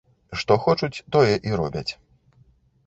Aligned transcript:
Што 0.43 0.53
хочуць, 0.63 1.03
тое 1.17 1.35
і 1.51 1.55
робяць. 1.63 1.89